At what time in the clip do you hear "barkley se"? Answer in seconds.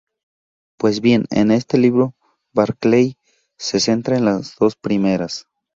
2.55-3.79